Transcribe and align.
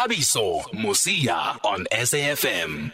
Thabiso 0.00 0.62
Mosia 0.72 1.58
on 1.62 1.84
SAFM. 1.92 2.90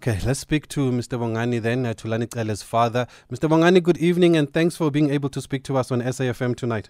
Okay, 0.00 0.18
let's 0.24 0.40
speak 0.40 0.68
to 0.68 0.90
Mr. 0.90 1.18
Bongani 1.18 1.60
then, 1.60 1.84
uh, 1.84 1.92
Thulani 1.92 2.32
Cele's 2.32 2.62
father. 2.62 3.06
Mr. 3.30 3.46
Bongani, 3.46 3.82
good 3.82 3.98
evening 3.98 4.38
and 4.38 4.50
thanks 4.50 4.74
for 4.74 4.90
being 4.90 5.10
able 5.10 5.28
to 5.28 5.42
speak 5.42 5.64
to 5.64 5.76
us 5.76 5.92
on 5.92 6.00
SAFM 6.00 6.56
tonight. 6.56 6.88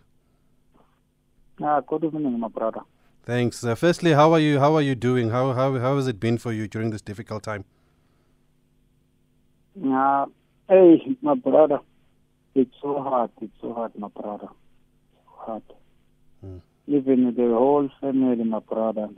Ah, 1.60 1.80
good 1.80 2.04
evening, 2.04 2.38
my 2.38 2.46
brother. 2.46 2.82
Thanks. 3.24 3.64
Uh, 3.64 3.74
firstly, 3.74 4.12
how 4.12 4.32
are 4.32 4.38
you? 4.38 4.60
How 4.60 4.76
are 4.76 4.82
you 4.82 4.94
doing? 4.94 5.30
How 5.30 5.52
how 5.52 5.76
how 5.76 5.96
has 5.96 6.06
it 6.06 6.20
been 6.20 6.38
for 6.38 6.52
you 6.52 6.68
during 6.68 6.90
this 6.90 7.02
difficult 7.02 7.42
time? 7.42 7.64
Ah, 9.84 10.26
hey, 10.68 11.16
my 11.22 11.34
brother. 11.34 11.80
It's 12.54 12.70
so 12.80 13.02
hard. 13.02 13.30
It's 13.40 13.60
so 13.60 13.74
hard, 13.74 13.98
my 13.98 14.08
brother. 14.08 14.46
So 14.46 15.32
hard. 15.44 15.62
Hmm. 16.40 16.58
Even 16.86 17.34
the 17.34 17.48
whole 17.48 17.88
family, 18.00 18.44
my 18.44 18.60
brother. 18.60 19.08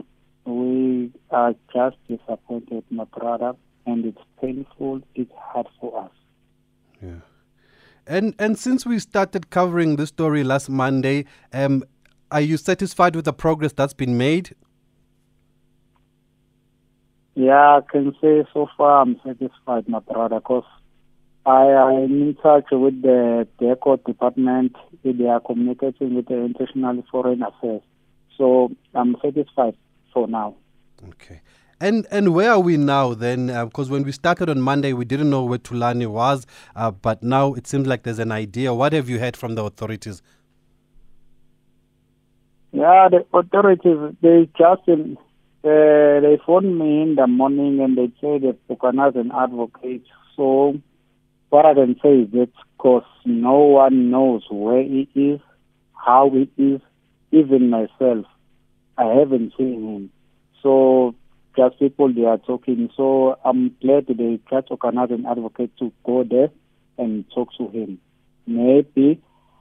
We 0.45 1.11
are 1.29 1.53
just 1.73 1.97
disappointed, 2.07 2.83
my 2.89 3.03
brother, 3.03 3.53
and 3.85 4.05
it's 4.05 4.21
painful. 4.41 5.01
It's 5.13 5.31
hard 5.37 5.67
for 5.79 6.05
us. 6.05 6.11
Yeah. 7.01 7.21
And 8.07 8.33
and 8.39 8.57
since 8.57 8.85
we 8.85 8.97
started 8.97 9.51
covering 9.51 9.97
this 9.97 10.09
story 10.09 10.43
last 10.43 10.69
Monday, 10.69 11.25
um, 11.53 11.83
are 12.31 12.41
you 12.41 12.57
satisfied 12.57 13.15
with 13.15 13.25
the 13.25 13.33
progress 13.33 13.73
that's 13.73 13.93
been 13.93 14.17
made? 14.17 14.55
Yeah, 17.35 17.77
I 17.77 17.81
can 17.89 18.13
say 18.19 18.45
so 18.53 18.67
far 18.75 19.01
I'm 19.01 19.19
satisfied, 19.25 19.87
my 19.87 19.99
brother, 19.99 20.39
because 20.39 20.65
I 21.49 22.03
am 22.03 22.21
in 22.21 22.35
touch 22.43 22.65
with 22.71 23.01
the 23.01 23.47
DIRCO 23.59 24.05
department. 24.05 24.75
They 25.03 25.25
are 25.25 25.39
communicating 25.39 26.13
with 26.15 26.27
the 26.27 26.45
International 26.45 27.03
Foreign 27.11 27.41
Affairs. 27.41 27.81
So 28.37 28.69
I'm 28.93 29.15
satisfied 29.21 29.75
for 30.13 30.27
now. 30.27 30.55
Okay. 31.07 31.41
And 31.81 32.05
and 32.11 32.35
where 32.35 32.51
are 32.51 32.59
we 32.59 32.77
now 32.77 33.15
then? 33.15 33.47
Because 33.65 33.89
when 33.89 34.03
we 34.03 34.11
started 34.11 34.49
on 34.49 34.61
Monday, 34.61 34.93
we 34.93 35.05
didn't 35.05 35.31
know 35.31 35.43
where 35.43 35.57
Thulani 35.57 36.07
was, 36.07 36.45
uh, 36.75 36.91
but 36.91 37.23
now 37.23 37.53
it 37.55 37.65
seems 37.65 37.87
like 37.87 38.03
there's 38.03 38.19
an 38.19 38.31
idea. 38.31 38.73
What 38.73 38.93
have 38.93 39.09
you 39.09 39.17
heard 39.17 39.35
from 39.35 39.55
the 39.55 39.63
authorities? 39.63 40.21
Yeah, 42.71 43.07
the 43.09 43.25
authorities, 43.33 44.15
they 44.21 44.47
just, 44.55 44.87
uh, 44.87 45.09
they 45.63 46.37
phoned 46.45 46.77
me 46.77 47.01
in 47.01 47.15
the 47.15 47.25
morning 47.25 47.79
and 47.79 47.97
they 47.97 48.11
say 48.21 48.37
they 48.37 48.53
Buchanan's 48.67 49.15
an 49.15 49.31
advocate. 49.31 50.03
So 50.35 50.79
what 51.49 51.65
I 51.65 51.73
can 51.73 51.95
say 52.01 52.21
is 52.21 52.31
that 52.31 52.49
because 52.77 53.03
no 53.25 53.57
one 53.57 54.11
knows 54.11 54.43
where 54.49 54.83
he 54.83 55.09
is, 55.15 55.39
how 55.93 56.29
he 56.29 56.49
is, 56.61 56.81
even 57.31 57.69
myself, 57.69 58.25
I 58.97 59.05
haven't 59.05 59.53
seen 59.57 59.83
him. 59.83 60.11
So 60.61 61.15
just 61.55 61.79
people 61.79 62.13
they 62.13 62.25
are 62.25 62.37
talking. 62.37 62.89
So 62.95 63.37
I'm 63.43 63.75
glad 63.81 64.07
they 64.07 64.39
try 64.47 64.61
to 64.61 64.69
organize 64.71 65.11
an 65.11 65.25
advocate 65.25 65.75
to 65.77 65.91
go 66.03 66.23
there 66.23 66.49
and 66.97 67.25
talk 67.33 67.49
to 67.57 67.67
him. 67.67 67.99
Maybe 68.47 69.19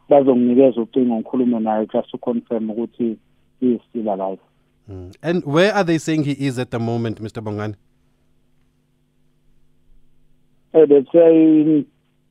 bazonginikeza 0.09 0.81
ucingo 0.81 1.17
ngikhulume 1.17 1.87
just 1.93 2.11
to 2.11 2.19
confirm 2.19 2.71
ukuthi 2.71 3.17
he 3.61 3.75
is 3.75 3.81
still 3.91 4.09
alive. 4.09 4.39
Mm. 4.89 5.15
And 5.23 5.45
where 5.45 5.75
are 5.75 5.85
they 5.85 5.99
saying 5.99 6.25
he 6.25 6.33
is 6.33 6.59
at 6.59 6.71
the 6.71 6.79
moment, 6.79 7.21
Mr. 7.21 7.43
Bongani? 7.43 7.75
Uh, 10.75 10.85
they 10.87 11.05
say 11.13 11.35
in 11.35 11.87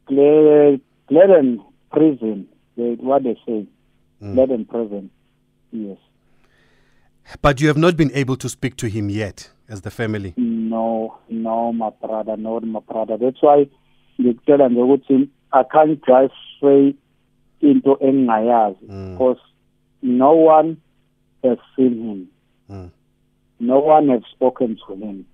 Gle- 0.07 0.79
Gldani 1.09 1.63
prison, 1.91 2.47
they, 2.75 2.95
what 2.99 3.23
they 3.23 3.35
say, 3.45 3.65
Mm. 4.21 4.33
Gldani 4.35 4.67
prison, 4.67 5.09
yes. 5.71 5.97
But 7.41 7.59
you 7.61 7.67
have 7.67 7.77
not 7.77 7.95
been 7.97 8.11
able 8.13 8.35
to 8.37 8.49
speak 8.49 8.75
to 8.77 8.87
him 8.87 9.09
yet, 9.09 9.49
as 9.69 9.81
the 9.81 9.91
family. 9.91 10.33
No, 10.37 11.17
no, 11.29 11.71
my 11.73 11.89
brother, 12.01 12.35
no, 12.37 12.59
my 12.61 12.79
brother. 12.79 13.17
That's 13.17 13.41
why 13.41 13.67
ngikutshela 14.19 14.69
nje 14.69 14.81
ukuthi 14.81 15.29
I 15.53 15.63
can't 15.63 16.01
drive 16.01 16.31
straight 16.57 16.95
into 17.61 17.95
engingayazi 18.01 18.85
Mm. 18.89 19.11
because 19.17 19.39
no 20.01 20.33
one 20.33 20.77
has 21.43 21.57
seen 21.75 21.93
him. 22.09 22.27
Mm. 22.69 22.89
No 23.59 23.79
one 23.79 24.07
has 24.09 24.21
spoken 24.35 24.77
to 24.87 24.95
him. 24.95 25.25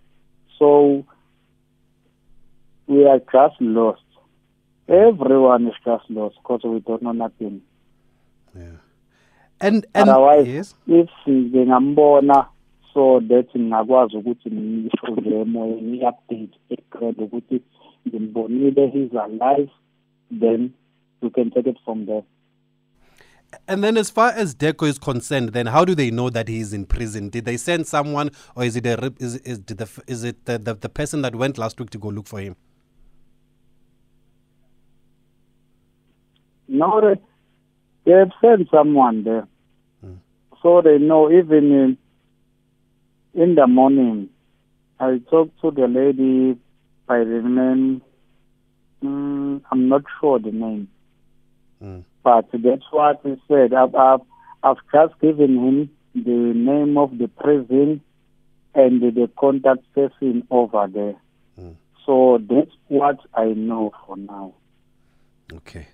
So 0.59 1.05
we 2.87 3.05
are 3.07 3.19
just 3.19 3.59
lost. 3.61 4.01
Everyone 4.87 5.67
is 5.67 5.75
just 5.85 6.09
lost 6.09 6.35
because 6.37 6.61
we 6.63 6.79
don't 6.79 7.01
know 7.01 7.11
nothing. 7.11 7.61
Yeah. 8.55 8.77
And 9.61 9.85
and 9.93 10.09
Otherwise, 10.09 10.47
yes. 10.47 10.75
if 10.87 11.09
ngingambona 11.27 12.47
so 12.93 13.19
that 13.19 13.47
ngingakwazi 13.55 14.17
ukuthi 14.17 14.51
ngisho 14.51 15.07
nje 15.07 15.39
emoyeni 15.39 15.97
i-update 15.97 16.59
egrade 16.69 17.23
ukuthi 17.23 17.61
ngimbonile 18.07 18.87
he's 18.87 19.13
alive 19.13 19.69
then 20.39 20.73
we 21.21 21.29
can 21.29 21.51
take 21.51 21.69
it 21.69 21.77
from 21.85 22.05
there. 22.05 22.23
And 23.67 23.83
then, 23.83 23.97
as 23.97 24.09
far 24.09 24.31
as 24.31 24.55
Dirco 24.55 24.87
is 24.87 24.97
concerned, 24.97 25.49
then 25.49 25.67
how 25.67 25.85
do 25.85 25.93
they 25.93 26.09
know 26.09 26.29
that 26.31 26.47
he 26.47 26.59
is 26.59 26.73
in 26.73 26.85
prison? 26.85 27.29
Did 27.29 27.45
they 27.45 27.57
send 27.57 27.87
someone, 27.87 28.31
or 28.55 28.63
is 28.63 28.75
it 28.75 28.85
a 28.85 29.13
is 29.19 29.35
is 29.37 29.59
did 29.59 29.77
the 29.77 30.03
is 30.07 30.23
it 30.23 30.45
the, 30.45 30.57
the 30.57 30.73
the 30.73 30.89
person 30.89 31.21
that 31.21 31.35
went 31.35 31.57
last 31.57 31.79
week 31.79 31.91
to 31.91 31.99
go 31.99 32.09
look 32.09 32.27
for 32.27 32.39
him? 32.39 32.55
No, 36.73 36.99
they, 37.01 37.21
they 38.05 38.17
have 38.17 38.31
sent 38.41 38.67
someone 38.71 39.23
there. 39.23 39.47
Mm. 40.03 40.17
So 40.61 40.81
they 40.81 40.97
know 40.97 41.31
even 41.31 41.71
in, 41.71 41.97
in 43.35 43.55
the 43.55 43.67
morning, 43.67 44.29
I 44.99 45.21
talked 45.29 45.59
to 45.61 45.69
the 45.71 45.87
lady 45.87 46.57
by 47.07 47.19
the 47.19 47.41
name, 47.43 48.01
mm, 49.03 49.61
I'm 49.71 49.87
not 49.87 50.01
sure 50.19 50.39
the 50.39 50.51
name, 50.51 50.89
Mm. 51.81 52.05
but 52.23 52.45
that's 52.53 52.85
what 52.91 53.19
he 53.23 53.35
said. 53.47 53.73
I've, 53.73 53.93
I've, 53.93 54.21
I've 54.63 54.77
just 54.93 55.19
given 55.19 55.57
him 55.57 55.89
the 56.15 56.53
name 56.55 56.97
of 56.97 57.17
the 57.17 57.27
prison 57.27 57.99
and 58.73 59.01
the, 59.01 59.11
the 59.11 59.29
contact 59.37 59.81
person 59.93 60.47
over 60.49 60.87
there. 60.87 61.15
Mm. 61.59 61.75
So 62.05 62.39
that's 62.49 62.71
what 62.87 63.19
I 63.33 63.47
know 63.47 63.91
for 64.07 64.15
now. 64.15 64.53
Okay. 65.51 65.87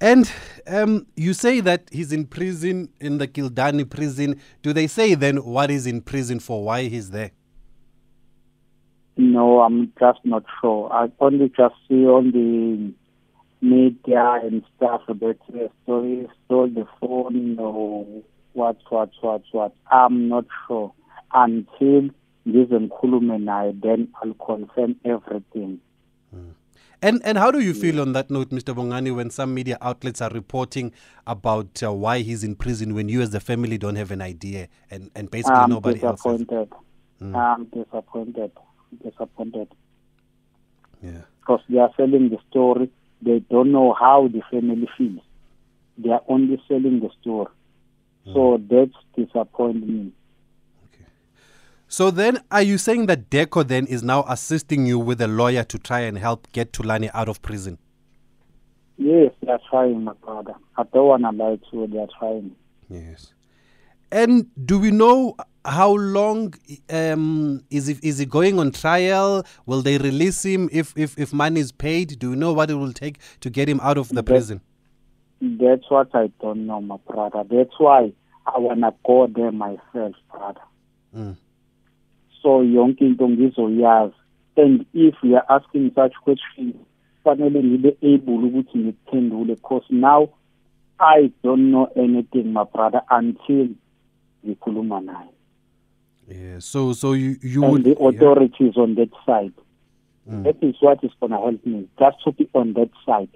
And 0.00 0.32
um, 0.66 1.06
you 1.14 1.34
say 1.34 1.60
that 1.60 1.88
he's 1.92 2.10
in 2.10 2.26
prison 2.26 2.88
in 3.00 3.18
the 3.18 3.28
Gldani 3.28 3.88
prison. 3.88 4.40
Do 4.62 4.72
they 4.72 4.86
say 4.86 5.14
then 5.14 5.44
what 5.44 5.68
he's 5.68 5.86
in 5.86 6.00
prison 6.00 6.40
for? 6.40 6.64
Why 6.64 6.84
he's 6.84 7.10
there? 7.10 7.32
No, 9.16 9.60
I'm 9.60 9.92
just 10.00 10.20
not 10.24 10.44
sure. 10.60 10.90
I 10.90 11.10
only 11.20 11.48
just 11.50 11.74
see 11.86 12.06
on 12.06 12.30
the 12.32 12.94
media 13.60 14.40
and 14.42 14.62
stuff 14.76 15.02
about 15.08 15.36
the 15.50 15.70
story, 15.82 16.26
stole 16.46 16.68
the 16.68 16.86
phone 16.98 17.58
or 17.58 18.06
what, 18.54 18.78
what, 18.88 19.10
what, 19.20 19.42
what. 19.52 19.74
I'm 19.90 20.28
not 20.28 20.46
sure 20.66 20.94
until 21.34 22.08
ngize 22.48 22.88
naye 23.44 23.80
then 23.82 24.08
I'll 24.22 24.34
confirm 24.34 24.96
everything. 25.04 25.80
And 27.02 27.22
and 27.24 27.38
how 27.38 27.50
do 27.50 27.60
you 27.60 27.72
feel 27.72 28.00
on 28.00 28.12
that 28.12 28.30
note, 28.30 28.50
Mr. 28.50 28.74
Bongani, 28.74 29.14
when 29.14 29.30
some 29.30 29.54
media 29.54 29.78
outlets 29.80 30.20
are 30.20 30.30
reporting 30.30 30.92
about 31.26 31.82
uh, 31.82 31.92
why 31.92 32.18
he's 32.20 32.44
in 32.44 32.54
prison 32.56 32.94
when 32.94 33.08
you 33.08 33.22
as 33.22 33.30
the 33.30 33.40
family 33.40 33.78
don't 33.78 33.96
have 33.96 34.10
an 34.10 34.20
idea 34.20 34.68
and, 34.90 35.10
and 35.14 35.30
basically 35.30 35.56
I'm 35.56 35.70
nobody 35.70 36.02
else 36.02 36.22
has? 36.24 36.38
disappointed. 36.38 36.72
I'm 37.34 37.64
disappointed. 37.66 38.52
Disappointed. 39.02 39.68
Yeah. 41.02 41.22
because 41.40 41.60
they 41.68 41.78
are 41.78 41.90
selling 41.96 42.28
the 42.28 42.38
story. 42.50 42.90
They 43.22 43.40
don't 43.40 43.72
know 43.72 43.94
how 43.98 44.28
the 44.28 44.42
family 44.50 44.88
feels. 44.96 45.20
They 45.98 46.10
are 46.10 46.22
only 46.28 46.62
selling 46.68 47.00
the 47.00 47.10
story. 47.20 47.50
So 48.32 48.60
that's 48.70 48.92
disappointing. 49.16 50.12
So 51.92 52.12
then, 52.12 52.38
are 52.52 52.62
you 52.62 52.78
saying 52.78 53.06
that 53.06 53.30
Dirco 53.30 53.66
then 53.66 53.84
is 53.86 54.04
now 54.04 54.24
assisting 54.28 54.86
you 54.86 54.96
with 54.96 55.20
a 55.20 55.26
lawyer 55.26 55.64
to 55.64 55.76
try 55.76 56.00
and 56.00 56.16
help 56.16 56.46
get 56.52 56.72
Thulani 56.72 57.10
out 57.12 57.28
of 57.28 57.42
prison? 57.42 57.78
Yes, 58.96 59.32
they 59.42 59.50
are 59.50 59.58
trying, 59.68 60.04
my 60.04 60.12
brother. 60.24 60.54
I 60.78 60.84
don't 60.84 61.08
want 61.08 61.22
to 61.24 61.30
lie 61.32 61.56
to 61.56 61.62
you. 61.72 61.86
They 61.88 61.98
are 61.98 62.06
trying. 62.16 62.54
Yes. 62.88 63.34
And 64.12 64.46
do 64.64 64.78
we 64.78 64.92
know 64.92 65.34
how 65.64 65.90
long 65.96 66.54
um, 66.90 67.64
is 67.70 67.88
it, 67.88 67.98
is 68.04 68.18
he 68.18 68.24
going 68.24 68.60
on 68.60 68.70
trial? 68.70 69.44
Will 69.66 69.82
they 69.82 69.98
release 69.98 70.44
him 70.44 70.68
if, 70.70 70.92
if, 70.96 71.18
if 71.18 71.32
money 71.32 71.58
is 71.58 71.72
paid? 71.72 72.20
Do 72.20 72.30
we 72.30 72.36
know 72.36 72.52
what 72.52 72.70
it 72.70 72.74
will 72.74 72.92
take 72.92 73.18
to 73.40 73.50
get 73.50 73.68
him 73.68 73.80
out 73.82 73.98
of 73.98 74.10
the 74.10 74.14
That- 74.14 74.26
prison? 74.26 74.60
That's 75.42 75.90
what 75.90 76.14
I 76.14 76.30
don't 76.40 76.66
know, 76.66 76.80
my 76.80 76.98
brother. 77.08 77.42
That's 77.50 77.74
why 77.78 78.12
I 78.46 78.58
want 78.60 78.80
to 78.82 78.94
go 79.04 79.26
there 79.26 79.50
myself, 79.50 80.14
brother. 80.30 80.60
Mm. 81.16 81.36
So 82.42 82.62
yonke 82.62 83.00
into 83.00 83.24
ngizoyazi. 83.24 84.14
And 84.56 84.84
if 84.92 85.14
we 85.22 85.34
are 85.34 85.44
asking 85.48 85.92
such 85.94 86.14
questions, 86.22 86.74
fanele 87.24 87.62
ngibe 87.62 87.96
able 88.02 88.38
ukuthi 88.38 88.78
ngiphendule 88.78 89.54
because 89.54 89.84
now 89.90 90.28
I 90.98 91.32
don't 91.42 91.70
know 91.70 91.88
anything, 91.96 92.52
my 92.52 92.64
brother, 92.64 93.02
until 93.10 93.68
ngikhuluma 94.46 95.00
naye 95.00 95.30
Yeah. 96.28 96.58
So 96.60 96.92
so 96.92 97.12
you 97.12 97.36
you 97.42 97.64
and 97.64 97.72
would 97.72 97.84
the 97.84 97.96
yeah. 97.98 98.08
authorities 98.08 98.76
on 98.76 98.94
that 98.94 99.10
side. 99.26 99.52
Mm. 100.30 100.44
That 100.44 100.62
is 100.62 100.76
what 100.80 101.02
is 101.02 101.10
going 101.18 101.32
to 101.32 101.38
help 101.38 101.66
me, 101.66 101.88
just 101.98 102.22
to 102.24 102.32
be 102.32 102.48
on 102.54 102.74
that 102.74 102.90
side. 103.04 103.30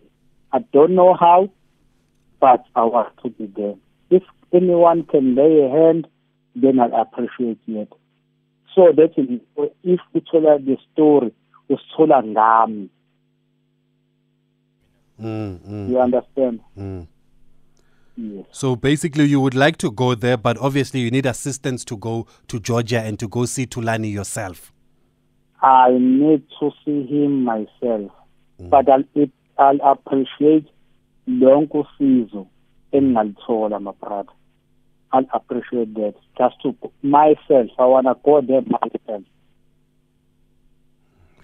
I 0.53 0.61
don't 0.73 0.95
know 0.95 1.15
how, 1.15 1.51
but 2.41 2.65
I 2.77 2.85
want 2.85 3.17
to 3.25 3.31
be 3.31 3.47
there. 3.47 3.75
If 4.11 4.23
anyone 4.53 5.03
can 5.05 5.35
lay 5.35 5.65
a 5.65 5.71
hand, 5.71 6.07
then 6.55 6.79
I'll 6.79 6.95
appreciate 6.95 7.59
it. 7.67 7.93
So 8.75 8.93
that 8.93 9.13
is, 9.17 9.41
if 9.83 10.01
uthola 10.15 10.59
the 10.65 10.77
story, 10.93 11.33
usithola 11.71 12.23
ngami. 12.23 12.89
Mm, 15.21 15.59
mm, 15.69 15.89
You 15.91 16.01
understand? 16.01 16.61
mm. 16.77 17.07
Yes. 18.17 18.47
So 18.53 18.77
basically, 18.77 19.25
you 19.25 19.41
would 19.41 19.55
like 19.55 19.77
to 19.79 19.91
go 19.91 20.15
there, 20.15 20.37
but 20.37 20.57
obviously, 20.59 21.01
you 21.01 21.11
need 21.11 21.27
assistance 21.27 21.85
to 21.87 21.97
go 21.97 22.27
to 22.49 22.61
Georgia 22.61 23.01
and 23.01 23.19
to 23.19 23.29
go 23.29 23.45
see 23.45 23.67
Thulani 23.67 24.13
yourself. 24.13 24.73
I 25.63 25.91
need 25.99 26.43
to 26.61 26.71
see 26.85 27.07
him 27.07 27.43
myself. 27.45 28.13
But 28.59 28.89
I'll, 28.89 29.05
it, 29.15 29.31
I'll 29.59 29.81
appreciate 29.83 30.67
lonke 31.29 31.79
usizo 31.79 32.47
engingalithola 32.93 33.81
my 33.81 33.93
brother. 34.01 34.33
I'll 35.15 35.27
appreciate 35.33 35.95
that. 35.95 36.15
Just 36.37 36.61
to 36.63 36.75
myself, 37.03 37.69
I 37.79 37.87
wanna 37.87 38.17
go 38.25 38.41
there 38.41 38.63
myself. 38.63 39.23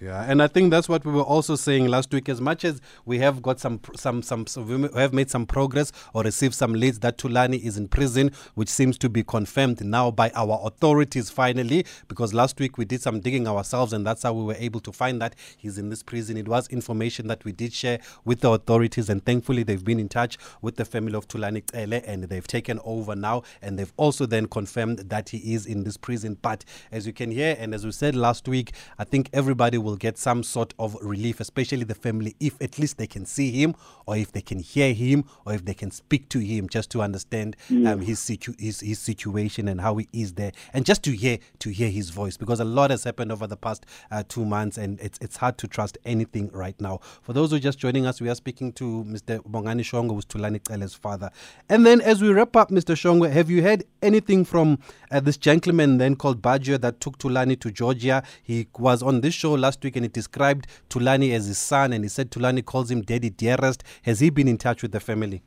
Yeah, 0.01 0.25
and 0.27 0.41
I 0.41 0.47
think 0.47 0.71
that's 0.71 0.89
what 0.89 1.05
we 1.05 1.11
were 1.11 1.21
also 1.21 1.55
saying 1.55 1.87
last 1.87 2.11
week. 2.11 2.27
As 2.27 2.41
much 2.41 2.65
as 2.65 2.81
we 3.05 3.19
have 3.19 3.43
got 3.43 3.59
some, 3.59 3.79
some, 3.95 4.23
some, 4.23 4.47
some 4.47 4.65
we 4.65 4.99
have 4.99 5.13
made 5.13 5.29
some 5.29 5.45
progress 5.45 5.91
or 6.15 6.23
received 6.23 6.55
some 6.55 6.73
leads 6.73 6.97
that 7.01 7.19
Thulani 7.19 7.61
is 7.61 7.77
in 7.77 7.87
prison, 7.87 8.31
which 8.55 8.67
seems 8.67 8.97
to 8.97 9.09
be 9.09 9.23
confirmed 9.23 9.85
now 9.85 10.09
by 10.09 10.31
our 10.31 10.59
authorities 10.63 11.29
finally. 11.29 11.85
Because 12.07 12.33
last 12.33 12.59
week 12.59 12.79
we 12.79 12.85
did 12.85 13.03
some 13.03 13.19
digging 13.19 13.47
ourselves, 13.47 13.93
and 13.93 14.03
that's 14.03 14.23
how 14.23 14.33
we 14.33 14.43
were 14.43 14.55
able 14.57 14.79
to 14.79 14.91
find 14.91 15.21
that 15.21 15.35
he's 15.55 15.77
in 15.77 15.89
this 15.89 16.01
prison. 16.01 16.35
It 16.35 16.47
was 16.47 16.67
information 16.69 17.27
that 17.27 17.45
we 17.45 17.51
did 17.51 17.71
share 17.71 17.99
with 18.25 18.39
the 18.39 18.49
authorities, 18.49 19.07
and 19.07 19.23
thankfully 19.23 19.61
they've 19.61 19.85
been 19.85 19.99
in 19.99 20.09
touch 20.09 20.39
with 20.63 20.77
the 20.77 20.85
family 20.85 21.13
of 21.13 21.27
Thulani 21.27 21.61
Cele, 21.71 22.01
and 22.07 22.23
they've 22.23 22.47
taken 22.47 22.79
over 22.83 23.15
now, 23.15 23.43
and 23.61 23.77
they've 23.77 23.93
also 23.97 24.25
then 24.25 24.47
confirmed 24.47 24.97
that 24.97 25.29
he 25.29 25.53
is 25.53 25.67
in 25.67 25.83
this 25.83 25.97
prison. 25.97 26.39
But 26.41 26.65
as 26.91 27.05
you 27.05 27.13
can 27.13 27.29
hear, 27.29 27.55
and 27.59 27.75
as 27.75 27.85
we 27.85 27.91
said 27.91 28.15
last 28.15 28.47
week, 28.47 28.73
I 28.97 29.03
think 29.03 29.29
everybody 29.31 29.77
will 29.77 29.90
get 29.95 30.17
some 30.17 30.43
sort 30.43 30.73
of 30.79 30.95
relief, 31.01 31.39
especially 31.39 31.83
the 31.83 31.95
family, 31.95 32.35
if 32.39 32.61
at 32.61 32.79
least 32.79 32.97
they 32.97 33.07
can 33.07 33.25
see 33.25 33.51
him, 33.51 33.75
or 34.05 34.17
if 34.17 34.31
they 34.31 34.41
can 34.41 34.59
hear 34.59 34.93
him, 34.93 35.25
or 35.45 35.53
if 35.53 35.65
they 35.65 35.73
can 35.73 35.91
speak 35.91 36.29
to 36.29 36.39
him, 36.39 36.67
just 36.69 36.89
to 36.91 37.01
understand 37.01 37.55
um, 37.69 38.01
his, 38.01 38.19
situ- 38.19 38.55
his 38.59 38.79
his 38.81 38.99
situation 38.99 39.67
and 39.67 39.81
how 39.81 39.95
he 39.97 40.07
is 40.13 40.33
there, 40.33 40.51
and 40.73 40.85
just 40.85 41.03
to 41.03 41.11
hear 41.11 41.37
to 41.59 41.69
hear 41.69 41.89
his 41.89 42.09
voice, 42.09 42.37
because 42.37 42.59
a 42.59 42.65
lot 42.65 42.91
has 42.91 43.03
happened 43.03 43.31
over 43.31 43.47
the 43.47 43.57
past 43.57 43.85
uh, 44.11 44.23
two 44.27 44.45
months, 44.45 44.77
and 44.77 44.99
it's 44.99 45.17
it's 45.21 45.37
hard 45.37 45.57
to 45.57 45.67
trust 45.67 45.97
anything 46.05 46.49
right 46.51 46.79
now. 46.79 46.99
For 47.21 47.33
those 47.33 47.51
who 47.51 47.57
are 47.57 47.59
just 47.59 47.79
joining 47.79 48.05
us, 48.05 48.21
we 48.21 48.29
are 48.29 48.35
speaking 48.35 48.71
to 48.73 49.03
Mr. 49.07 49.39
Bongani 49.43 49.81
Shongo, 49.81 50.15
who's 50.15 50.25
Thulani 50.25 50.65
Cele's 50.67 50.93
father. 50.93 51.31
And 51.69 51.85
then, 51.85 52.01
as 52.01 52.21
we 52.21 52.29
wrap 52.29 52.55
up, 52.55 52.69
Mr. 52.69 52.95
Shongo, 52.95 53.31
have 53.31 53.49
you 53.49 53.61
heard 53.63 53.83
anything 54.01 54.45
from 54.45 54.79
uh, 55.11 55.19
this 55.19 55.37
gentleman 55.37 55.97
then 55.97 56.15
called 56.15 56.41
Bajo 56.41 56.79
that 56.81 56.99
took 56.99 57.17
Thulani 57.17 57.59
to 57.59 57.71
Georgia? 57.71 58.23
He 58.43 58.67
was 58.77 59.01
on 59.03 59.21
this 59.21 59.33
show 59.33 59.53
last 59.81 59.85
week 59.85 59.95
and 59.95 60.05
he 60.05 60.09
described 60.09 60.67
Thulani 60.89 61.33
as 61.33 61.47
his 61.47 61.57
son, 61.57 61.93
and 61.93 62.03
he 62.03 62.09
said 62.09 62.29
Thulani 62.29 62.63
calls 62.63 62.91
him 62.91 63.01
Daddy 63.01 63.29
Dearest. 63.31 63.83
Has 64.03 64.19
he 64.19 64.29
been 64.29 64.47
in 64.47 64.57
touch 64.57 64.83
with 64.83 64.91
the 64.91 64.99
family? 64.99 65.41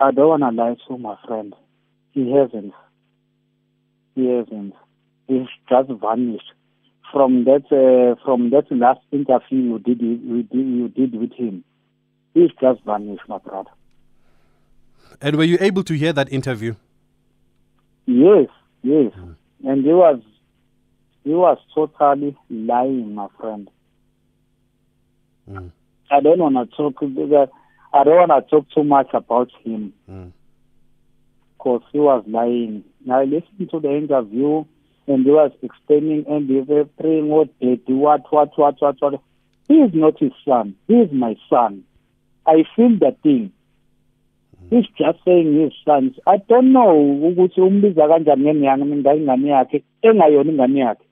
I 0.00 0.10
don't 0.10 0.28
wanna 0.28 0.50
lie 0.50 0.76
to 0.88 0.98
my 0.98 1.16
friend. 1.26 1.54
He 2.12 2.32
hasn't. 2.32 2.74
He 4.14 4.26
hasn't. 4.26 4.74
He's 5.28 5.46
just 5.68 5.88
vanished. 6.00 6.52
From 7.12 7.44
that 7.44 7.64
uh, 7.70 8.20
from 8.24 8.50
that 8.50 8.64
last 8.70 9.00
interview 9.12 9.58
you 9.58 9.78
did 9.78 10.00
you 10.00 10.42
did 10.42 10.66
you 10.66 10.88
did 10.88 11.14
with 11.14 11.32
him. 11.32 11.62
He's 12.34 12.50
just 12.60 12.82
vanished, 12.84 13.22
my 13.28 13.38
brother. 13.38 13.70
And 15.20 15.36
were 15.36 15.44
you 15.44 15.56
able 15.60 15.84
to 15.84 15.94
hear 15.94 16.12
that 16.12 16.30
interview? 16.32 16.74
Yes, 18.06 18.48
yes. 18.82 19.12
And 19.64 19.84
he 19.84 19.92
was 19.92 20.20
he 21.26 21.34
was 21.34 21.58
totally 21.74 22.36
lying, 22.48 23.16
my 23.16 23.26
friend. 23.40 23.68
Mm. 25.50 25.72
I 26.08 26.20
don't 26.20 26.38
wanna 26.38 26.66
talk 26.66 27.02
I 27.02 28.04
don't 28.04 28.28
wanna 28.28 28.42
talk 28.42 28.66
too 28.72 28.84
much 28.84 29.08
about 29.12 29.50
him 29.64 29.92
Mm. 30.08 30.30
because 31.58 31.82
he 31.92 31.98
was 31.98 32.22
lying. 32.28 32.84
Now 33.04 33.20
I 33.22 33.24
listened 33.24 33.70
to 33.72 33.80
the 33.80 33.96
interview 33.96 34.64
and 35.08 35.24
he 35.24 35.30
was 35.32 35.50
explaining 35.62 36.26
and 36.28 36.48
they 36.48 36.60
were 36.60 36.84
praying 36.84 37.26
what 37.28 37.48
do, 37.58 37.80
what, 37.96 38.22
what, 38.30 38.56
what, 38.56 38.80
what, 38.80 38.96
what. 39.00 39.20
He 39.66 39.74
is 39.74 39.90
not 39.94 40.20
his 40.20 40.32
son. 40.44 40.76
He 40.86 40.94
is 40.94 41.10
my 41.10 41.34
son. 41.50 41.82
I 42.46 42.62
feel 42.76 42.96
that 43.00 43.20
thing. 43.24 43.50
He's 44.70 44.86
just 44.98 45.18
saying 45.24 45.60
his 45.60 45.72
son. 45.84 46.14
I 46.26 46.36
don't 46.48 46.72
know 46.72 46.94
ukuthi 47.22 47.60
umbiza 47.60 48.08
kanjani 48.08 48.42
ngenyanga 48.42 48.86
ngayingane 48.86 49.48
yakhe 49.48 49.82
engayona 50.02 50.52
ingane 50.52 50.78
yakhe. 50.80 51.05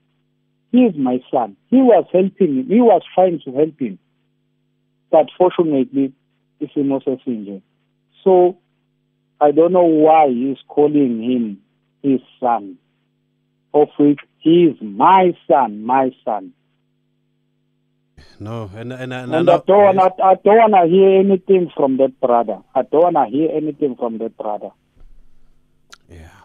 He 0.75 0.81
is 0.87 0.97
my 0.97 1.21
son. 1.31 1.57
He 1.71 1.77
was 1.77 2.05
helping 2.13 2.57
him. 2.59 2.67
He 2.67 2.81
was 2.81 3.03
trying 3.15 3.39
to 3.45 3.53
help 3.53 3.79
him. 3.79 3.97
But 5.09 5.29
fortunately, 5.39 6.13
isimo 6.61 7.01
sesinje. 7.01 7.63
So 8.25 8.59
I 9.41 9.53
don't 9.53 9.73
know 9.73 9.85
why 9.85 10.27
he's 10.31 10.59
calling 10.67 11.23
him 11.23 11.63
his 12.03 12.21
son, 12.41 12.77
of 13.73 13.87
which 14.01 14.19
he 14.41 14.65
is 14.65 14.77
my 14.83 15.37
son, 15.47 15.85
my 15.85 16.11
son. 16.25 16.53
No, 18.41 18.69
and 18.75 18.93
and, 18.93 19.13
and, 19.13 19.33
And 19.33 19.49
I 19.49 19.59
don't 19.59 19.97
wanna, 19.97 20.11
I 20.25 20.35
don't 20.43 20.73
wanna 20.73 20.89
hear 20.89 21.21
anything 21.21 21.71
from 21.77 21.99
that 21.99 22.19
brother. 22.21 22.59
I 22.75 22.83
don't 22.83 23.15
wanna 23.15 23.31
hear 23.31 23.49
anything 23.55 23.95
from 23.95 24.19
that 24.19 24.37
brother. 24.37 24.71
Yeah. 26.11 26.44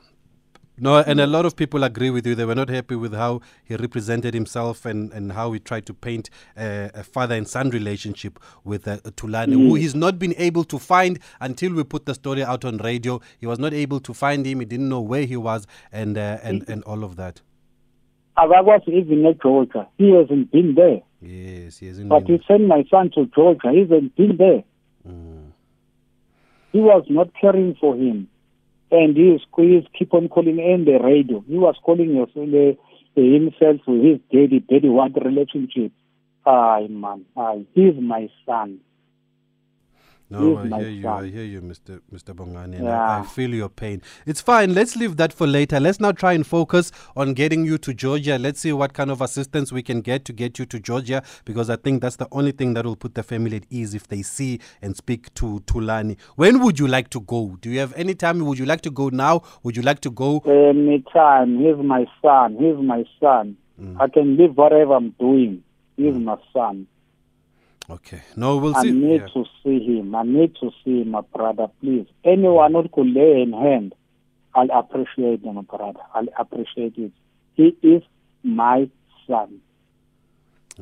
No, 0.82 0.98
and 0.98 1.20
a 1.20 1.28
lot 1.28 1.46
of 1.46 1.56
people 1.56 1.84
agree 1.84 2.10
with 2.10 2.26
you. 2.26 2.36
They 2.36 2.46
were 2.46 2.56
not 2.56 2.70
happy 2.70 2.96
with 2.96 3.14
how 3.14 3.42
he 3.64 3.76
represented 3.76 4.34
himself 4.34 4.86
and, 4.86 5.12
and 5.14 5.32
how 5.34 5.52
he 5.52 5.60
tried 5.60 5.86
to 5.88 5.94
paint 5.94 6.30
uh, 6.58 6.90
a 6.94 7.04
father 7.04 7.36
and 7.36 7.48
son 7.48 7.70
relationship 7.70 8.40
with 8.64 8.88
uh, 8.88 8.98
Thulani, 8.98 9.54
who 9.54 9.76
he's 9.76 9.96
not 9.96 10.18
been 10.20 10.34
able 10.38 10.64
to 10.66 10.80
find 10.80 11.20
until 11.42 11.74
we 11.74 11.84
put 11.84 12.06
the 12.06 12.14
story 12.14 12.44
out 12.44 12.64
on 12.66 12.78
radio. 12.78 13.20
He 13.40 13.46
was 13.48 13.60
not 13.60 13.74
able 13.74 14.00
to 14.02 14.14
find 14.14 14.46
him. 14.46 14.60
He 14.60 14.66
didn't 14.66 14.90
know 14.90 15.02
where 15.02 15.26
he 15.26 15.38
was, 15.38 15.68
and 15.92 16.18
uh, 16.18 16.38
and 16.44 16.68
and 16.70 16.84
all 16.84 17.04
of 17.04 17.16
that. 17.18 17.42
Akakwazi 18.38 18.90
even 18.90 19.26
at 19.26 19.42
Georgia. 19.42 19.88
He 19.98 20.12
hasn't 20.12 20.52
been 20.52 20.76
there. 20.76 21.02
Yes, 21.22 21.78
he 21.80 21.88
hasn't 21.88 22.08
But 22.10 22.28
he 22.28 22.40
sent 22.48 22.68
my 22.68 22.86
son 22.90 23.12
to 23.16 23.26
Georgia. 23.36 23.72
He 23.72 23.80
hasn't 23.82 24.16
been 24.16 24.38
there. 24.38 24.64
Mm. 25.08 25.52
He 26.72 26.80
was 26.80 27.04
not 27.10 27.30
caring 27.40 27.76
for 27.80 27.96
him. 27.96 28.30
And 28.92 29.16
he 29.16 29.30
is 29.30 29.86
keep 29.98 30.14
on 30.14 30.30
calling 30.30 30.60
in 30.60 30.86
the 30.86 30.98
radio. 31.04 31.44
He 31.48 31.58
was 31.58 31.76
calling 31.84 32.20
uh, 32.20 33.22
himself 33.22 33.82
with 33.88 34.04
his 34.04 34.20
daddy, 34.32 34.60
daddy 34.60 34.90
what 34.90 35.14
relationship. 35.24 35.92
Ay 36.46 36.88
man, 36.90 37.26
ay, 37.38 37.66
he's 37.74 37.96
my 38.00 38.30
son. 38.46 38.80
No, 40.32 40.58
I 40.60 40.68
hear 40.68 40.90
you. 40.90 41.08
I 41.08 41.28
hear 41.28 41.44
you, 41.44 41.62
Mr. 41.62 42.02
Mr. 42.14 42.36
Bongani, 42.36 42.84
Yeah. 42.84 43.20
I 43.20 43.24
feel 43.24 43.50
your 43.50 43.68
pain. 43.70 44.02
It's 44.28 44.42
fine. 44.42 44.76
Let's 44.76 44.96
leave 44.96 45.18
that 45.18 45.34
for 45.34 45.48
later. 45.48 45.80
Let's 45.80 46.00
now 46.00 46.12
try 46.12 46.34
and 46.34 46.46
focus 46.46 46.92
on 47.16 47.34
getting 47.34 47.66
you 47.66 47.80
to 47.80 47.94
Georgia. 47.96 48.38
Let's 48.38 48.60
see 48.60 48.72
what 48.72 48.94
kind 48.94 49.10
of 49.10 49.22
assistance 49.22 49.72
we 49.72 49.82
can 49.82 50.02
get 50.02 50.26
to 50.26 50.34
get 50.34 50.60
you 50.60 50.66
to 50.68 50.80
Georgia, 50.80 51.24
because 51.46 51.72
I 51.72 51.78
think 51.78 52.04
that's 52.04 52.18
the 52.18 52.28
only 52.32 52.52
thing 52.52 52.76
that 52.76 52.86
will 52.86 52.96
put 52.96 53.16
the 53.16 53.24
family 53.24 53.58
at 53.58 53.64
ease 53.72 53.96
if 53.96 54.08
they 54.08 54.22
see 54.22 54.60
and 54.84 54.96
speak 54.96 55.34
to 55.36 55.62
Thulani. 55.66 56.16
When 56.36 56.62
would 56.62 56.78
you 56.78 56.88
like 56.88 57.10
to 57.10 57.22
go? 57.22 57.58
Do 57.60 57.72
you 57.72 57.80
have 57.80 57.94
any 57.96 58.14
time? 58.14 58.40
Would 58.46 58.60
you 58.60 58.66
like 58.68 58.82
to 58.82 58.92
go 58.92 59.10
now? 59.10 59.42
Would 59.64 59.76
you 59.76 59.82
like 59.82 60.00
to 60.02 60.12
go? 60.12 60.40
Any 60.46 61.04
time. 61.12 61.58
he's 61.58 61.78
my 61.78 62.06
son. 62.22 62.56
He's 62.60 62.78
my 62.78 63.04
son. 63.20 63.58
Mm. 63.82 64.00
I 64.00 64.08
can 64.08 64.38
live 64.38 64.56
whatever 64.56 64.94
I'm 64.94 65.10
doing. 65.20 65.64
He's 65.98 66.14
mm. 66.14 66.24
my 66.26 66.38
son. 66.54 66.86
Okay. 67.90 68.22
No, 68.36 68.58
we'll 68.58 68.76
I 68.76 68.84
see. 68.84 68.92
need 68.92 69.22
Yeah. 69.22 69.28
to 69.34 69.46
see 69.64 69.80
him. 69.84 70.14
I 70.16 70.24
need 70.24 70.56
to 70.62 70.72
see 70.84 71.02
him, 71.02 71.12
my 71.12 71.22
brother. 71.22 71.68
Please, 71.82 72.06
anyone 72.24 72.74
who 72.74 72.88
could 72.90 73.08
lay 73.08 73.42
in 73.42 73.54
hand, 73.54 73.96
I'll 74.54 74.70
appreciate 74.72 75.42
him, 75.44 75.56
my 75.56 75.62
brother. 75.62 76.00
I'll 76.14 76.28
appreciate 76.38 76.98
it. 76.98 77.12
He 77.56 77.76
is 77.82 78.04
my 78.44 78.90
son. 79.28 79.60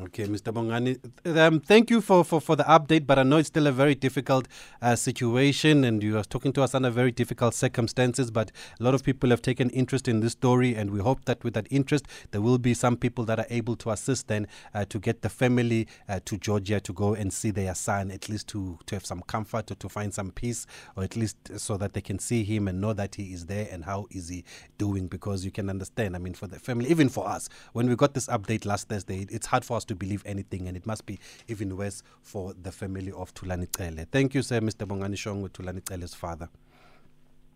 Okay, 0.00 0.26
Mr. 0.26 0.52
Bongani, 0.52 0.96
um, 1.36 1.58
thank 1.58 1.90
you 1.90 2.00
for, 2.00 2.24
for, 2.24 2.40
for 2.40 2.54
the 2.54 2.62
update, 2.62 3.04
but 3.04 3.18
I 3.18 3.24
know 3.24 3.38
it's 3.38 3.48
still 3.48 3.66
a 3.66 3.72
very 3.72 3.96
difficult 3.96 4.46
uh, 4.80 4.94
situation 4.94 5.82
and 5.82 6.04
you 6.04 6.16
are 6.16 6.22
talking 6.22 6.52
to 6.52 6.62
us 6.62 6.72
under 6.72 6.88
very 6.88 7.10
difficult 7.10 7.52
circumstances. 7.52 8.30
But 8.30 8.52
a 8.78 8.84
lot 8.84 8.94
of 8.94 9.02
people 9.02 9.30
have 9.30 9.42
taken 9.42 9.70
interest 9.70 10.06
in 10.06 10.20
this 10.20 10.32
story, 10.32 10.76
and 10.76 10.92
we 10.92 11.00
hope 11.00 11.24
that 11.24 11.42
with 11.42 11.54
that 11.54 11.66
interest, 11.70 12.06
there 12.30 12.40
will 12.40 12.58
be 12.58 12.74
some 12.74 12.96
people 12.96 13.24
that 13.24 13.40
are 13.40 13.46
able 13.50 13.74
to 13.74 13.90
assist 13.90 14.28
then 14.28 14.46
uh, 14.72 14.84
to 14.84 15.00
get 15.00 15.22
the 15.22 15.28
family 15.28 15.88
uh, 16.08 16.20
to 16.26 16.38
Georgia 16.38 16.78
to 16.78 16.92
go 16.92 17.14
and 17.14 17.32
see 17.32 17.50
their 17.50 17.74
son, 17.74 18.12
at 18.12 18.28
least 18.28 18.46
to, 18.48 18.78
to 18.86 18.94
have 18.94 19.04
some 19.04 19.22
comfort 19.22 19.68
or 19.72 19.74
to 19.74 19.88
find 19.88 20.14
some 20.14 20.30
peace, 20.30 20.64
or 20.94 21.02
at 21.02 21.16
least 21.16 21.58
so 21.58 21.76
that 21.76 21.94
they 21.94 22.00
can 22.00 22.20
see 22.20 22.44
him 22.44 22.68
and 22.68 22.80
know 22.80 22.92
that 22.92 23.16
he 23.16 23.32
is 23.32 23.46
there 23.46 23.66
and 23.72 23.84
how 23.84 24.06
is 24.12 24.28
he 24.28 24.44
doing. 24.78 25.08
Because 25.08 25.44
you 25.44 25.50
can 25.50 25.68
understand, 25.68 26.14
I 26.14 26.20
mean, 26.20 26.34
for 26.34 26.46
the 26.46 26.60
family, 26.60 26.88
even 26.88 27.08
for 27.08 27.26
us, 27.26 27.48
when 27.72 27.88
we 27.88 27.96
got 27.96 28.14
this 28.14 28.28
update 28.28 28.64
last 28.64 28.88
Thursday, 28.88 29.26
it's 29.28 29.46
hard 29.48 29.64
for 29.64 29.76
us 29.76 29.87
to 29.88 29.94
believe 29.94 30.22
anything, 30.24 30.68
and 30.68 30.76
it 30.76 30.86
must 30.86 31.06
be 31.06 31.18
even 31.48 31.76
worse 31.76 32.02
for 32.22 32.54
the 32.54 32.72
family 32.72 33.12
of 33.12 33.34
Thulani 33.34 33.68
Cele. 33.76 34.06
Thank 34.10 34.34
you, 34.34 34.42
sir, 34.42 34.60
Mr. 34.60 34.86
Bongani 34.86 35.16
Shongwe, 35.16 35.50
Thulani 35.50 35.86
Cele's 35.86 36.14
father. 36.14 36.48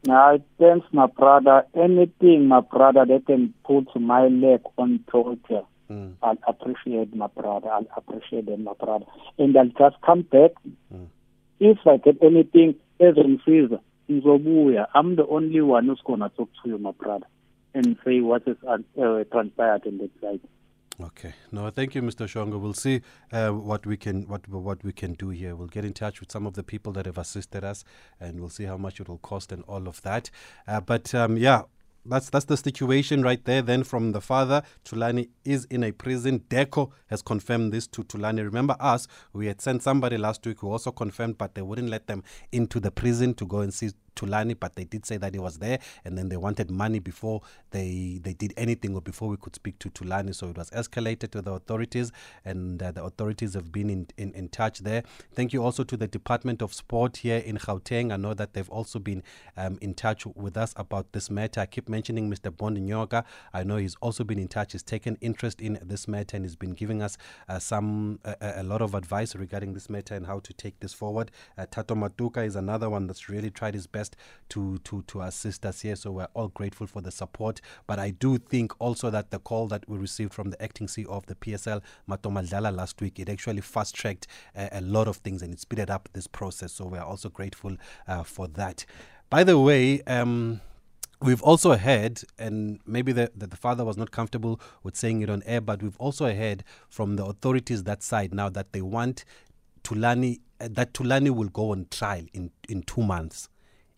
Now, 0.05 0.39
thanks, 0.59 0.87
my 0.93 1.07
brother. 1.07 1.65
Anything, 1.75 2.49
my 2.49 2.61
brother, 2.61 3.05
that 3.07 3.27
can 3.27 3.55
put 3.65 3.95
my 4.01 4.27
leg 4.27 4.61
on 4.77 5.05
torture. 5.09 5.63
Mm. 5.89 6.15
I'll 6.23 6.39
appreciate 6.49 7.15
my 7.15 7.29
brother. 7.29 7.69
I'll 7.71 7.87
appreciate 7.97 8.47
them, 8.47 8.65
my 8.65 8.73
brother. 8.75 9.05
And 9.39 9.57
I'll 9.57 9.67
just 9.67 10.01
come 10.05 10.23
back. 10.23 10.53
Mm. 10.93 11.07
If 11.61 11.79
I 11.87 11.99
get 11.99 12.17
anything 12.23 12.75
as 12.99 13.17
in 13.17 13.41
Caesar, 13.45 13.79
I'm 14.09 15.17
the 15.17 15.27
only 15.29 15.61
one 15.61 15.87
who's 15.87 16.03
going 16.05 16.21
to 16.21 16.29
talk 16.31 16.51
to 16.63 16.69
you, 16.69 16.79
my 16.79 16.91
brother, 16.91 17.27
and 17.73 17.97
say 18.05 18.21
what 18.21 18.43
is 18.47 18.57
uh, 18.69 18.79
transpired 19.31 19.87
in 19.87 19.99
that 19.99 20.11
side. 20.21 20.41
Okay. 21.03 21.35
No, 21.51 21.69
thank 21.71 21.95
you, 21.95 22.03
Mr. 22.03 22.27
Shongo. 22.27 22.61
We'll 22.61 22.75
see 22.75 23.01
uh, 23.33 23.51
what 23.51 23.87
we 23.87 23.97
can 23.97 24.29
what 24.29 24.47
what 24.49 24.85
we 24.85 24.93
can 24.93 25.15
do 25.15 25.31
here. 25.31 25.57
We'll 25.57 25.67
get 25.69 25.85
in 25.85 25.95
touch 25.95 26.21
with 26.21 26.31
some 26.31 26.47
of 26.47 26.55
the 26.55 26.63
people 26.63 26.93
that 26.93 27.07
have 27.07 27.19
assisted 27.19 27.65
us, 27.65 27.85
and 28.21 28.39
we'll 28.39 28.51
see 28.51 28.65
how 28.65 28.77
much 28.77 29.01
it 29.01 29.09
will 29.09 29.19
cost 29.19 29.51
and 29.51 29.65
all 29.65 29.89
of 29.89 30.01
that. 30.03 30.31
Uh, 30.69 30.81
but 30.81 31.13
um, 31.15 31.37
yeah, 31.37 31.63
that's 32.05 32.31
that's 32.31 32.45
the 32.45 32.57
situation 32.57 33.23
right 33.23 33.45
there. 33.45 33.63
Then 33.63 33.85
from 33.85 34.13
the 34.13 34.21
father, 34.21 34.63
Thulani 34.85 35.29
is 35.45 35.65
in 35.67 35.83
a 35.83 35.93
prison. 35.93 36.41
Dirco 36.49 36.91
has 37.09 37.23
confirmed 37.23 37.73
this 37.73 37.87
to 37.89 38.05
Thulani. 38.05 38.45
Remember 38.45 38.77
us? 38.79 39.09
We 39.33 39.47
had 39.47 39.61
sent 39.61 39.83
somebody 39.83 40.19
last 40.19 40.45
week 40.47 40.61
who 40.61 40.71
also 40.71 40.93
confirmed, 40.93 41.39
but 41.39 41.55
they 41.55 41.63
wouldn't 41.63 41.89
let 41.89 42.07
them 42.07 42.23
into 42.53 42.79
the 42.79 42.91
prison 42.91 43.35
to 43.35 43.47
go 43.47 43.61
and 43.61 43.75
see 43.75 43.91
Thulani, 44.17 44.59
but 44.59 44.77
they 44.77 44.85
did 44.85 45.07
say 45.07 45.17
that 45.17 45.35
he 45.35 45.41
was 45.41 45.59
there, 45.59 45.79
and 46.05 46.17
then 46.17 46.29
they 46.29 46.37
wanted 46.37 46.71
money 46.71 46.99
before 46.99 47.43
they 47.71 48.21
they 48.23 48.35
did 48.35 48.55
anything 48.57 48.95
or 48.95 49.01
before 49.01 49.29
we 49.29 49.37
could 49.37 49.55
speak 49.55 49.79
to 49.81 49.91
Thulani. 49.91 50.35
So 50.35 50.51
it 50.51 50.57
was 50.57 50.71
escalated 50.71 51.31
to 51.33 51.43
the 51.43 51.53
authorities, 51.53 52.13
and 52.45 52.83
uh, 52.83 52.93
the 52.93 53.05
authorities 53.05 53.55
have 53.55 53.73
been 53.73 53.91
in, 53.91 54.07
in, 54.17 54.33
in 54.35 54.49
touch 54.49 54.81
there. 54.81 55.03
Thank 55.35 55.53
you 55.53 55.63
also 55.63 55.85
to 55.85 55.97
the 55.97 56.07
Department 56.07 56.63
of 56.63 56.73
Sport 56.75 57.19
here 57.19 57.39
in 57.39 57.59
Gauteng. 57.59 58.13
I 58.13 58.17
know 58.17 58.35
that 58.35 58.55
they've 58.55 58.69
also 58.71 58.99
been 58.99 59.23
um, 59.57 59.79
in 59.81 59.95
touch 59.95 60.27
with 60.27 60.57
us 60.57 60.75
about 60.77 61.13
this 61.13 61.31
matter. 61.31 61.61
I 61.61 61.67
keep 61.67 61.89
mentioning 61.89 62.31
Mr. 62.31 62.55
Bond 62.55 62.77
Nyoga. 62.79 63.25
I 63.53 63.65
know 63.65 63.77
he's 63.77 63.97
also 64.01 64.25
been 64.25 64.39
in 64.39 64.49
touch. 64.49 64.73
He's 64.73 64.83
taken 64.83 65.17
interest 65.21 65.61
in 65.61 65.79
this 65.83 66.09
matter 66.09 66.37
and 66.37 66.45
he's 66.45 66.57
been 66.57 66.73
giving 66.73 67.03
us 67.03 67.17
uh, 67.49 67.59
some 67.59 68.19
uh, 68.25 68.35
a 68.41 68.63
lot 68.63 68.83
of 68.83 68.95
advice 68.95 69.35
regarding 69.35 69.75
this 69.75 69.89
matter 69.89 70.15
and 70.15 70.27
how 70.27 70.41
to 70.41 70.53
take 70.53 70.81
this 70.81 70.93
forward. 70.93 71.31
Uh, 71.57 71.67
Tato 71.71 71.95
Matuka 71.95 72.45
is 72.45 72.57
another 72.57 72.91
one 72.91 73.07
that's 73.07 73.29
really 73.29 73.51
tried 73.51 73.75
his 73.75 73.87
best 73.87 74.02
best 74.03 74.17
to, 74.49 74.79
to, 74.79 75.03
to 75.03 75.23
assist 75.23 75.65
us 75.65 75.81
here. 75.83 75.97
So 75.97 76.11
we're 76.11 76.29
all 76.35 76.49
grateful 76.49 76.87
for 76.87 77.01
the 77.01 77.11
support. 77.11 77.61
But 77.87 77.99
I 77.99 78.11
do 78.11 78.39
think 78.39 78.73
also 78.81 79.11
that 79.11 79.31
the 79.31 79.39
call 79.39 79.69
that 79.69 79.89
we 79.89 79.97
received 79.97 80.35
from 80.35 80.51
the 80.51 80.61
acting 80.63 80.89
CEO 80.89 81.09
of 81.09 81.27
the 81.27 81.37
PSL, 81.37 81.83
Mato 82.07 82.31
Madlala, 82.31 82.75
last 82.75 83.01
week, 83.01 83.21
it 83.21 83.29
actually 83.29 83.61
fast 83.61 83.95
tracked 83.95 84.27
a 84.55 84.81
lot 84.81 85.07
of 85.09 85.19
things 85.19 85.43
and 85.43 85.55
it 85.55 85.61
speeded 85.61 85.91
up 85.91 86.09
this 86.13 86.27
process. 86.27 86.73
So 86.73 86.87
we're 86.87 87.01
also 87.01 87.29
grateful 87.29 87.77
uh, 88.09 88.25
for 88.25 88.49
that. 88.49 88.85
By 89.31 89.45
the 89.45 89.59
way, 89.59 90.03
um, 90.03 90.61
We've 91.23 91.43
also 91.45 91.77
heard, 91.77 92.21
and 92.37 92.81
maybe 92.85 93.13
the, 93.13 93.31
the, 93.33 93.47
the, 93.47 93.57
father 93.57 93.85
was 93.85 93.97
not 93.97 94.11
comfortable 94.11 94.61
with 94.83 94.97
saying 94.97 95.23
it 95.23 95.31
on 95.31 95.45
air, 95.47 95.61
but 95.61 95.81
we've 95.81 95.97
also 95.99 96.35
heard 96.35 96.65
from 96.89 97.15
the 97.15 97.25
authorities 97.25 97.85
that 97.85 98.03
side 98.03 98.35
now 98.35 98.49
that 98.49 98.73
they 98.73 98.83
want 98.83 99.25
Thulani, 99.85 100.41
uh, 100.61 100.67
that 100.73 100.95
Thulani 100.95 101.31
will 101.31 101.49
go 101.49 101.71
on 101.71 101.87
trial 101.93 102.25
in, 102.33 102.51
in 102.69 102.83
two 102.83 103.03
months 103.03 103.49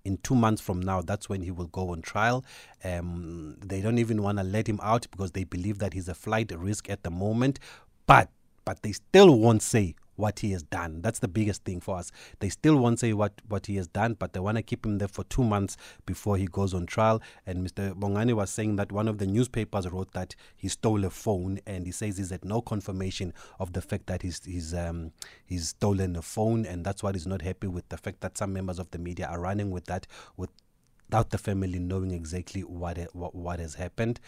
in 0.05 0.19
two 0.19 0.35
months 0.35 0.61
from 0.61 0.81
now, 0.81 1.01
that's 1.01 1.29
when 1.29 1.43
he 1.43 1.51
will 1.51 1.67
go 1.69 1.91
on 1.91 2.03
trial. 2.03 2.45
Um, 2.83 3.57
they 3.65 3.81
don't 3.81 3.99
even 3.99 4.23
want 4.23 4.39
to 4.39 4.45
let 4.45 4.69
him 4.69 4.81
out 4.83 5.07
because 5.11 5.33
they 5.33 5.45
believe 5.45 5.79
that 5.79 5.95
he's 5.95 6.09
a 6.09 6.15
flight 6.15 6.53
risk 6.57 6.91
at 6.91 7.03
the 7.03 7.11
moment. 7.11 7.59
But 8.07 8.29
but 8.65 8.83
they 8.83 8.93
still 8.93 9.39
won't 9.39 9.63
say 9.63 9.95
what 10.17 10.41
he 10.41 10.53
has 10.53 10.63
done. 10.63 11.01
That's 11.03 11.19
the 11.19 11.29
biggest 11.29 11.65
thing 11.65 11.81
for 11.81 11.97
us. 11.97 12.11
They 12.41 12.49
still 12.49 12.77
won't 12.77 13.01
say 13.01 13.13
what, 13.13 13.41
what 13.49 13.67
he 13.67 13.77
has 13.77 13.87
done, 13.89 14.15
but 14.15 14.33
they 14.33 14.41
want 14.41 14.57
to 14.57 14.63
keep 14.63 14.87
him 14.87 14.99
there 14.99 15.09
for 15.09 15.25
two 15.25 15.45
months 15.45 15.77
before 16.07 16.37
he 16.37 16.47
goes 16.47 16.75
on 16.75 16.87
trial. 16.87 17.23
And 17.47 17.67
Mr. 17.67 17.95
Bongani 17.95 18.35
was 18.35 18.51
saying 18.51 18.77
that 18.77 18.93
one 18.93 19.09
of 19.09 19.19
the 19.19 19.27
newspapers 19.27 19.89
wrote 19.89 20.13
that 20.13 20.35
he 20.57 20.69
stole 20.69 21.05
a 21.05 21.11
phone, 21.11 21.61
and 21.67 21.87
he 21.87 21.93
says 21.93 22.19
he's 22.19 22.31
had 22.31 22.45
no 22.45 22.61
confirmation 22.61 23.33
of 23.59 23.73
the 23.73 23.83
fact 23.83 24.07
that 24.07 24.23
he's 24.23 24.45
he's 24.45 24.75
um, 24.75 25.13
he's 25.45 25.69
stolen 25.69 26.17
a 26.17 26.23
phone, 26.23 26.65
and 26.67 26.85
that's 26.85 27.03
why 27.03 27.13
he's 27.13 27.27
not 27.27 27.43
happy 27.43 27.67
with 27.67 27.89
the 27.89 27.97
fact 27.97 28.21
that 28.21 28.39
some 28.39 28.53
members 28.53 28.79
of 28.79 28.91
the 28.91 28.99
media 28.99 29.27
are 29.27 29.41
running 29.41 29.71
with 29.71 29.87
that 29.87 30.07
without 30.37 31.31
the 31.31 31.39
family 31.39 31.79
knowing 31.79 32.11
exactly 32.11 32.63
what 32.63 32.99
what, 33.13 33.35
what 33.35 33.59
has 33.59 33.75
happened. 33.75 34.21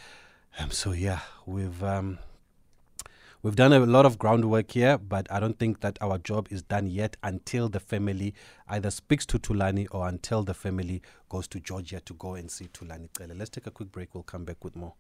Um, 0.58 0.70
so 0.70 0.92
yeah, 0.92 1.20
we've. 1.44 1.82
Um, 1.82 2.18
We've 3.46 3.54
done 3.54 3.72
a 3.72 3.78
lot 3.78 4.06
of 4.06 4.18
groundwork 4.18 4.72
here, 4.72 4.98
but 4.98 5.30
I 5.30 5.38
don't 5.38 5.56
think 5.56 5.78
that 5.78 5.98
our 6.00 6.18
job 6.18 6.48
is 6.50 6.62
done 6.62 6.88
yet 6.88 7.16
until 7.22 7.68
the 7.68 7.78
family 7.78 8.34
either 8.66 8.90
speaks 8.90 9.24
to 9.26 9.38
Thulani 9.38 9.86
or 9.92 10.08
until 10.08 10.42
the 10.42 10.52
family 10.52 11.00
goes 11.28 11.46
to 11.46 11.60
Georgia 11.60 12.00
to 12.00 12.14
go 12.14 12.34
and 12.34 12.50
see 12.50 12.64
Thulani. 12.64 13.08
Let's 13.38 13.50
take 13.50 13.68
a 13.68 13.70
quick 13.70 13.92
break. 13.92 14.16
We'll 14.16 14.24
come 14.24 14.44
back 14.44 14.64
with 14.64 14.74
more. 14.74 14.94